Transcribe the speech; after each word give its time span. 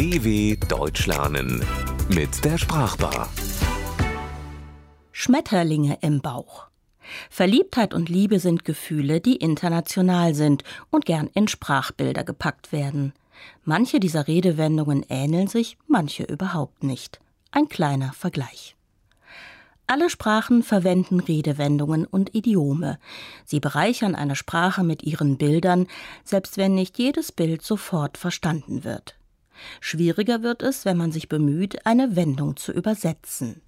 DW 0.00 0.56
Deutsch 0.66 1.06
lernen 1.06 1.62
mit 2.08 2.42
der 2.42 2.56
Sprachbar. 2.56 3.28
Schmetterlinge 5.12 5.98
im 6.00 6.22
Bauch. 6.22 6.68
Verliebtheit 7.28 7.92
und 7.92 8.08
Liebe 8.08 8.38
sind 8.38 8.64
Gefühle, 8.64 9.20
die 9.20 9.36
international 9.36 10.34
sind 10.34 10.64
und 10.88 11.04
gern 11.04 11.28
in 11.34 11.48
Sprachbilder 11.48 12.24
gepackt 12.24 12.72
werden. 12.72 13.12
Manche 13.62 14.00
dieser 14.00 14.26
Redewendungen 14.26 15.04
ähneln 15.10 15.48
sich, 15.48 15.76
manche 15.86 16.22
überhaupt 16.22 16.82
nicht. 16.82 17.20
Ein 17.50 17.68
kleiner 17.68 18.14
Vergleich. 18.14 18.76
Alle 19.86 20.08
Sprachen 20.08 20.62
verwenden 20.62 21.20
Redewendungen 21.20 22.06
und 22.06 22.34
Idiome. 22.34 22.98
Sie 23.44 23.60
bereichern 23.60 24.14
eine 24.14 24.34
Sprache 24.34 24.82
mit 24.82 25.02
ihren 25.02 25.36
Bildern, 25.36 25.88
selbst 26.24 26.56
wenn 26.56 26.74
nicht 26.74 26.96
jedes 26.96 27.32
Bild 27.32 27.60
sofort 27.60 28.16
verstanden 28.16 28.82
wird. 28.82 29.19
Schwieriger 29.80 30.42
wird 30.42 30.62
es, 30.62 30.84
wenn 30.84 30.96
man 30.96 31.12
sich 31.12 31.28
bemüht, 31.28 31.86
eine 31.86 32.16
Wendung 32.16 32.56
zu 32.56 32.72
übersetzen. 32.72 33.62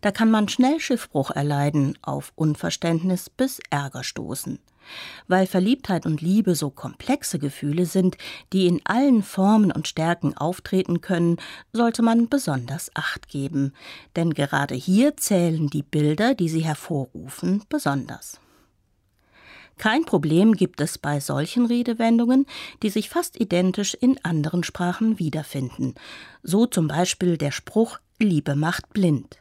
Da 0.00 0.10
kann 0.10 0.30
man 0.30 0.48
schnell 0.48 0.80
Schiffbruch 0.80 1.30
erleiden, 1.30 1.96
auf 2.02 2.32
Unverständnis 2.34 3.30
bis 3.30 3.60
Ärger 3.70 4.04
stoßen. 4.04 4.58
Weil 5.28 5.46
Verliebtheit 5.46 6.06
und 6.06 6.20
Liebe 6.20 6.54
so 6.54 6.70
komplexe 6.70 7.38
Gefühle 7.38 7.86
sind, 7.86 8.16
die 8.52 8.66
in 8.66 8.80
allen 8.84 9.22
Formen 9.22 9.70
und 9.70 9.86
Stärken 9.86 10.36
auftreten 10.36 11.00
können, 11.00 11.36
sollte 11.72 12.02
man 12.02 12.28
besonders 12.28 12.90
Acht 12.94 13.28
geben, 13.28 13.72
denn 14.16 14.34
gerade 14.34 14.74
hier 14.74 15.16
zählen 15.16 15.68
die 15.68 15.82
Bilder, 15.84 16.34
die 16.34 16.48
sie 16.48 16.64
hervorrufen, 16.64 17.62
besonders. 17.68 18.40
Kein 19.80 20.04
Problem 20.04 20.52
gibt 20.56 20.82
es 20.82 20.98
bei 20.98 21.20
solchen 21.20 21.64
Redewendungen, 21.64 22.44
die 22.82 22.90
sich 22.90 23.08
fast 23.08 23.40
identisch 23.40 23.94
in 23.94 24.22
anderen 24.22 24.62
Sprachen 24.62 25.18
wiederfinden. 25.18 25.94
So 26.42 26.66
zum 26.66 26.86
Beispiel 26.86 27.38
der 27.38 27.50
Spruch 27.50 27.98
Liebe 28.18 28.56
macht 28.56 28.92
blind. 28.92 29.38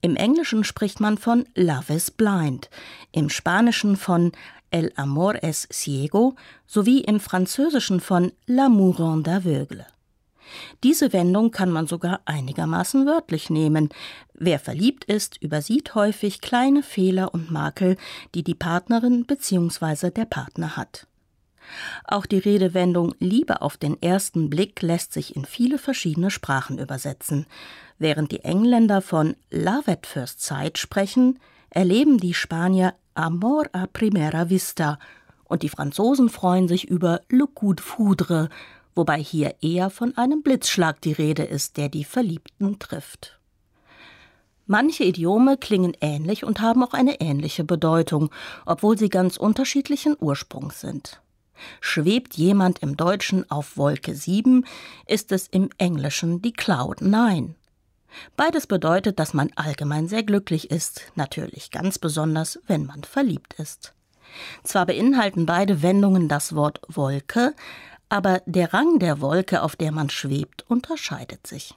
Im 0.00 0.14
Englischen 0.14 0.62
spricht 0.62 1.00
man 1.00 1.18
von 1.18 1.48
Love 1.56 1.92
is 1.92 2.12
blind, 2.12 2.70
im 3.10 3.28
Spanischen 3.30 3.96
von 3.96 4.30
El 4.70 4.92
amor 4.94 5.42
es 5.42 5.66
ciego 5.72 6.36
sowie 6.68 7.00
im 7.00 7.18
Französischen 7.18 7.98
von 7.98 8.30
L'amour 8.46 9.00
rend 9.00 9.26
aveugle. 9.28 9.86
Diese 10.82 11.12
Wendung 11.12 11.50
kann 11.50 11.70
man 11.70 11.86
sogar 11.86 12.20
einigermaßen 12.26 13.06
wörtlich 13.06 13.50
nehmen. 13.50 13.88
Wer 14.34 14.58
verliebt 14.58 15.04
ist, 15.04 15.40
übersieht 15.40 15.94
häufig 15.94 16.40
kleine 16.40 16.82
Fehler 16.82 17.32
und 17.32 17.50
Makel, 17.50 17.96
die 18.34 18.42
die 18.42 18.54
Partnerin 18.54 19.26
bzw. 19.26 20.10
der 20.10 20.24
Partner 20.24 20.76
hat. 20.76 21.06
Auch 22.04 22.26
die 22.26 22.38
Redewendung 22.38 23.14
Liebe 23.20 23.62
auf 23.62 23.76
den 23.76 24.00
ersten 24.02 24.50
Blick 24.50 24.82
lässt 24.82 25.12
sich 25.12 25.36
in 25.36 25.44
viele 25.44 25.78
verschiedene 25.78 26.30
Sprachen 26.30 26.78
übersetzen. 26.78 27.46
Während 27.98 28.32
die 28.32 28.40
Engländer 28.40 29.00
von 29.00 29.36
Love 29.50 29.92
at 29.92 30.06
First 30.06 30.42
Sight 30.42 30.78
sprechen, 30.78 31.38
erleben 31.70 32.18
die 32.18 32.34
Spanier 32.34 32.94
Amor 33.14 33.66
a 33.72 33.86
primera 33.86 34.50
vista 34.50 34.98
und 35.44 35.62
die 35.62 35.68
Franzosen 35.68 36.28
freuen 36.28 36.68
sich 36.68 36.88
über 36.88 37.20
Le 37.28 37.46
coup 37.46 37.76
de 37.76 37.84
foudre, 37.84 38.48
wobei 38.94 39.22
hier 39.22 39.54
eher 39.62 39.90
von 39.90 40.16
einem 40.18 40.42
Blitzschlag 40.42 41.00
die 41.00 41.12
Rede 41.12 41.44
ist, 41.44 41.76
der 41.76 41.88
die 41.88 42.04
Verliebten 42.04 42.78
trifft. 42.78 43.38
Manche 44.66 45.04
Idiome 45.04 45.58
klingen 45.58 45.94
ähnlich 46.00 46.44
und 46.44 46.60
haben 46.60 46.82
auch 46.82 46.94
eine 46.94 47.20
ähnliche 47.20 47.64
Bedeutung, 47.64 48.30
obwohl 48.64 48.96
sie 48.96 49.10
ganz 49.10 49.36
unterschiedlichen 49.36 50.16
Ursprungs 50.18 50.80
sind. 50.80 51.20
Schwebt 51.80 52.34
jemand 52.34 52.80
im 52.80 52.96
Deutschen 52.96 53.50
auf 53.50 53.76
Wolke 53.76 54.14
7, 54.14 54.64
ist 55.06 55.32
es 55.32 55.48
im 55.48 55.70
Englischen 55.78 56.40
die 56.40 56.52
Cloud 56.52 57.02
9. 57.02 57.54
Beides 58.36 58.66
bedeutet, 58.66 59.18
dass 59.18 59.34
man 59.34 59.50
allgemein 59.56 60.08
sehr 60.08 60.22
glücklich 60.22 60.70
ist, 60.70 61.12
natürlich 61.14 61.70
ganz 61.70 61.98
besonders, 61.98 62.58
wenn 62.66 62.86
man 62.86 63.04
verliebt 63.04 63.54
ist. 63.54 63.92
Zwar 64.62 64.86
beinhalten 64.86 65.46
beide 65.46 65.82
Wendungen 65.82 66.28
das 66.28 66.54
Wort 66.54 66.80
Wolke, 66.88 67.54
aber 68.08 68.40
der 68.46 68.72
Rang 68.72 68.98
der 68.98 69.20
Wolke, 69.20 69.62
auf 69.62 69.76
der 69.76 69.92
man 69.92 70.10
schwebt, 70.10 70.64
unterscheidet 70.68 71.46
sich. 71.46 71.74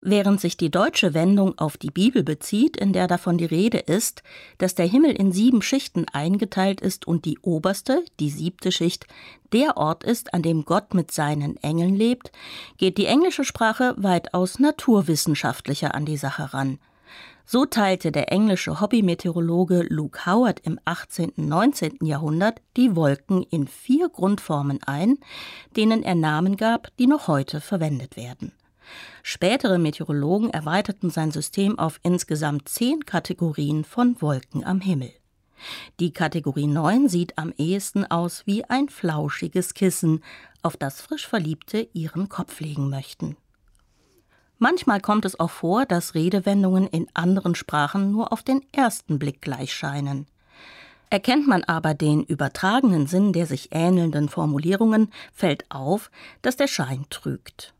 Während 0.00 0.40
sich 0.40 0.56
die 0.56 0.70
deutsche 0.70 1.14
Wendung 1.14 1.58
auf 1.58 1.76
die 1.76 1.90
Bibel 1.90 2.22
bezieht, 2.22 2.76
in 2.76 2.92
der 2.92 3.06
davon 3.06 3.38
die 3.38 3.44
Rede 3.44 3.78
ist, 3.78 4.22
dass 4.58 4.74
der 4.74 4.86
Himmel 4.86 5.12
in 5.12 5.32
sieben 5.32 5.62
Schichten 5.62 6.06
eingeteilt 6.12 6.80
ist 6.80 7.06
und 7.06 7.24
die 7.24 7.38
oberste, 7.40 8.04
die 8.20 8.30
siebte 8.30 8.72
Schicht, 8.72 9.06
der 9.52 9.76
Ort 9.76 10.04
ist, 10.04 10.34
an 10.34 10.42
dem 10.42 10.64
Gott 10.64 10.94
mit 10.94 11.10
seinen 11.10 11.56
Engeln 11.58 11.94
lebt, 11.94 12.32
geht 12.78 12.98
die 12.98 13.06
englische 13.06 13.44
Sprache 13.44 13.94
weitaus 13.96 14.58
naturwissenschaftlicher 14.58 15.94
an 15.94 16.06
die 16.06 16.16
Sache 16.16 16.52
ran. 16.54 16.78
So 17.44 17.66
teilte 17.66 18.12
der 18.12 18.32
englische 18.32 18.80
Hobbymeteorologe 18.80 19.84
Luke 19.88 20.26
Howard 20.26 20.60
im 20.60 20.78
18. 20.84 21.32
und 21.36 21.48
19. 21.48 21.98
Jahrhundert 22.00 22.60
die 22.76 22.96
Wolken 22.96 23.42
in 23.42 23.66
vier 23.66 24.08
Grundformen 24.08 24.82
ein, 24.84 25.18
denen 25.76 26.02
er 26.02 26.14
Namen 26.14 26.56
gab, 26.56 26.88
die 26.98 27.06
noch 27.06 27.28
heute 27.28 27.60
verwendet 27.60 28.16
werden. 28.16 28.52
Spätere 29.22 29.78
Meteorologen 29.78 30.50
erweiterten 30.50 31.10
sein 31.10 31.30
System 31.30 31.78
auf 31.78 32.00
insgesamt 32.02 32.68
zehn 32.68 33.04
Kategorien 33.04 33.84
von 33.84 34.20
Wolken 34.20 34.64
am 34.64 34.80
Himmel. 34.80 35.12
Die 36.00 36.12
Kategorie 36.12 36.66
9 36.66 37.08
sieht 37.08 37.38
am 37.38 37.52
ehesten 37.56 38.04
aus 38.10 38.46
wie 38.46 38.64
ein 38.64 38.88
flauschiges 38.88 39.74
Kissen, 39.74 40.22
auf 40.62 40.76
das 40.76 41.00
frisch 41.00 41.26
Verliebte 41.26 41.88
ihren 41.92 42.28
Kopf 42.28 42.60
legen 42.60 42.90
möchten. 42.90 43.36
Manchmal 44.58 45.00
kommt 45.00 45.24
es 45.24 45.38
auch 45.40 45.50
vor, 45.50 45.86
dass 45.86 46.14
Redewendungen 46.14 46.86
in 46.86 47.08
anderen 47.14 47.54
Sprachen 47.54 48.12
nur 48.12 48.32
auf 48.32 48.42
den 48.42 48.62
ersten 48.72 49.18
Blick 49.18 49.40
gleich 49.40 49.74
scheinen. 49.74 50.26
Erkennt 51.10 51.46
man 51.46 51.64
aber 51.64 51.94
den 51.94 52.22
übertragenen 52.22 53.06
Sinn 53.06 53.32
der 53.32 53.46
sich 53.46 53.70
ähnelnden 53.72 54.28
Formulierungen, 54.28 55.12
fällt 55.34 55.70
auf, 55.70 56.10
dass 56.42 56.56
der 56.56 56.68
Schein 56.68 57.06
trügt. 57.10 57.74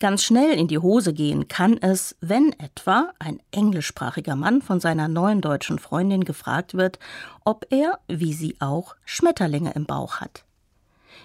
Ganz 0.00 0.22
schnell 0.22 0.52
in 0.52 0.68
die 0.68 0.78
Hose 0.78 1.12
gehen 1.12 1.48
kann 1.48 1.78
es, 1.78 2.16
wenn 2.20 2.52
etwa 2.58 3.12
ein 3.18 3.40
englischsprachiger 3.50 4.36
Mann 4.36 4.62
von 4.62 4.80
seiner 4.80 5.08
neuen 5.08 5.40
deutschen 5.40 5.78
Freundin 5.78 6.24
gefragt 6.24 6.74
wird, 6.74 6.98
ob 7.44 7.66
er, 7.70 7.98
wie 8.08 8.32
sie 8.32 8.56
auch, 8.60 8.96
Schmetterlinge 9.04 9.72
im 9.72 9.86
Bauch 9.86 10.16
hat. 10.16 10.44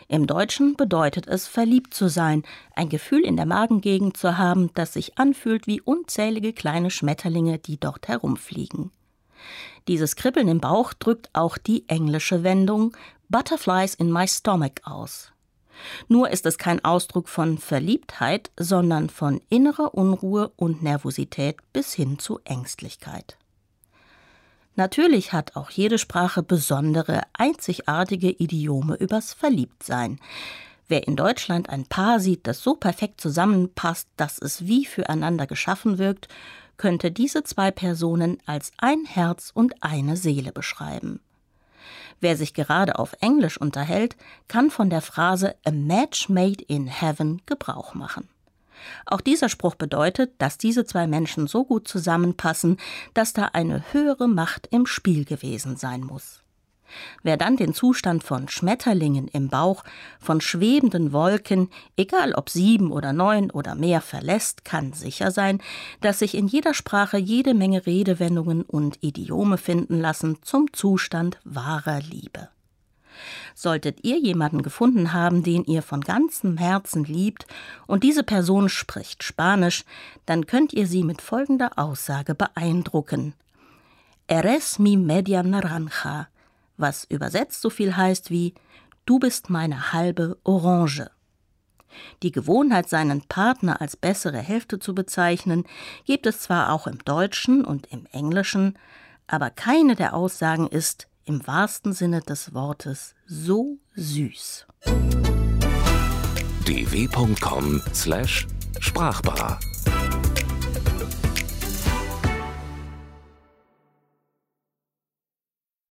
Im 0.10 0.26
Deutschen 0.26 0.76
bedeutet 0.76 1.28
es, 1.28 1.48
verliebt 1.48 1.94
zu 1.94 2.08
sein, 2.08 2.44
ein 2.76 2.88
Gefühl 2.88 3.26
in 3.26 3.36
der 3.36 3.46
Magengegend 3.46 4.16
zu 4.16 4.38
haben, 4.38 4.72
das 4.74 4.94
sich 4.94 5.18
anfühlt 5.18 5.68
wie 5.68 5.82
unzählige 5.82 6.54
kleine 6.54 6.92
Schmetterlinge, 6.92 7.58
die 7.60 7.78
dort 7.78 8.08
herumfliegen. 8.08 8.92
Dieses 9.88 10.16
Kribbeln 10.16 10.48
im 10.48 10.60
Bauch 10.60 10.94
drückt 10.94 11.30
auch 11.34 11.58
die 11.58 11.88
englische 11.88 12.44
Wendung 12.44 12.96
Butterflies 13.30 13.96
in 13.96 14.12
my 14.12 14.28
stomach 14.28 14.84
aus. 14.84 15.32
Nur 16.08 16.30
ist 16.30 16.46
es 16.46 16.58
kein 16.58 16.84
Ausdruck 16.84 17.30
von 17.30 17.58
Verliebtheit, 17.58 18.52
sondern 18.58 19.10
von 19.10 19.42
innerer 19.50 19.94
Unruhe 19.94 20.52
und 20.56 20.84
Nervosität 20.84 21.58
bis 21.74 21.94
hin 21.94 22.20
zu 22.20 22.40
Ängstlichkeit. 22.44 23.38
Natürlich 24.76 25.34
hat 25.34 25.56
auch 25.56 25.72
jede 25.72 25.98
Sprache 25.98 26.44
besondere, 26.44 27.22
einzigartige 27.34 28.30
Idiome 28.30 28.96
übers 28.96 29.34
Verliebtsein. 29.34 30.20
Wer 30.88 31.08
in 31.08 31.16
Deutschland 31.16 31.70
ein 31.70 31.86
Paar 31.86 32.20
sieht, 32.20 32.46
das 32.48 32.62
so 32.62 32.76
perfekt 32.76 33.20
zusammenpasst, 33.20 34.08
dass 34.18 34.38
es 34.40 34.68
wie 34.68 34.86
füreinander 34.86 35.48
geschaffen 35.48 35.98
wirkt, 35.98 36.28
könnte 36.78 37.12
diese 37.12 37.44
zwei 37.44 37.72
Personen 37.72 38.38
als 38.46 38.72
ein 38.78 39.04
Herz 39.06 39.52
und 39.54 39.84
eine 39.84 40.16
Seele 40.16 40.52
beschreiben. 40.52 41.20
Wer 42.20 42.36
sich 42.36 42.54
gerade 42.54 42.98
auf 42.98 43.16
Englisch 43.22 43.60
unterhält, 43.60 44.16
kann 44.48 44.72
von 44.72 44.90
der 44.90 45.02
Phrase 45.02 45.56
A 45.66 45.72
Match 45.72 46.30
Made 46.30 46.64
in 46.68 46.88
Heaven 46.88 47.42
Gebrauch 47.46 47.94
machen. 47.94 48.28
Auch 49.06 49.22
dieser 49.22 49.50
Spruch 49.50 49.76
bedeutet, 49.76 50.34
dass 50.40 50.58
diese 50.58 50.86
zwei 50.86 51.08
Menschen 51.08 51.48
so 51.48 51.66
gut 51.66 51.88
zusammenpassen, 51.88 52.78
dass 53.14 53.34
da 53.34 53.46
eine 53.54 53.84
höhere 53.92 54.28
Macht 54.28 54.68
im 54.72 54.86
Spiel 54.86 55.26
gewesen 55.26 55.78
sein 55.78 56.02
muss. 56.02 56.42
Wer 57.24 57.38
dann 57.38 57.58
den 57.58 57.74
Zustand 57.74 58.24
von 58.24 58.48
Schmetterlingen 58.48 59.28
im 59.28 59.50
Bauch, 59.50 59.84
von 60.20 60.42
schwebenden 60.42 61.12
Wolken, 61.12 61.70
egal 61.96 62.34
ob 62.34 62.50
sieben 62.50 62.92
oder 62.92 63.14
neun 63.14 63.52
oder 63.52 63.76
mehr 63.76 64.02
verlässt, 64.02 64.66
kann 64.66 64.94
sicher 64.94 65.32
sein, 65.32 65.62
dass 66.02 66.20
sich 66.20 66.36
in 66.36 66.48
jeder 66.48 66.74
Sprache 66.74 67.18
jede 67.18 67.54
Menge 67.54 67.86
Redewendungen 67.86 68.62
und 68.64 69.04
Idiome 69.04 69.58
finden 69.58 70.00
lassen 70.00 70.38
zum 70.42 70.72
Zustand 70.74 71.40
wahrer 71.44 72.00
Liebe. 72.02 72.50
Solltet 73.56 74.04
ihr 74.04 74.20
jemanden 74.20 74.62
gefunden 74.62 75.14
haben, 75.14 75.44
den 75.44 75.64
ihr 75.66 75.82
von 75.82 76.02
ganzem 76.02 76.58
Herzen 76.58 77.04
liebt, 77.04 77.48
und 77.88 78.04
diese 78.04 78.24
Person 78.24 78.70
spricht 78.70 79.24
Spanisch, 79.24 79.84
dann 80.26 80.46
könnt 80.46 80.74
ihr 80.74 80.88
sie 80.88 81.04
mit 81.04 81.22
folgender 81.22 81.72
Aussage 81.78 82.36
beeindrucken. 82.36 83.34
Eres 84.28 84.78
mi 84.78 84.98
media 84.98 85.42
naranja 85.42 86.28
was 86.78 87.06
übersetzt 87.06 87.62
so 87.62 87.70
viel 87.70 87.96
heißt 87.96 88.32
wie 88.32 88.54
Du 89.06 89.20
bist 89.20 89.50
meine 89.50 89.94
halbe 89.94 90.38
Orange. 90.44 91.10
Die 92.24 92.32
Gewohnheit, 92.32 92.90
seinen 92.90 93.22
Partner 93.22 93.80
als 93.82 93.96
bessere 93.96 94.40
Hälfte 94.40 94.80
zu 94.80 94.94
bezeichnen, 94.94 95.64
gibt 96.06 96.26
es 96.26 96.42
zwar 96.42 96.74
auch 96.74 96.88
im 96.88 96.98
Deutschen 97.00 97.64
und 97.64 97.88
im 97.88 98.06
Englischen, 98.12 98.78
aber 99.26 99.50
keine 99.50 99.96
der 99.96 100.14
Aussagen 100.14 100.68
ist 100.68 101.08
im 101.26 101.48
wahrsten 101.48 101.94
Sinne 101.94 102.20
des 102.22 102.54
Wortes 102.54 103.16
so 103.26 103.78
süß. 103.96 104.68
dw.com/sprachbar 106.66 109.60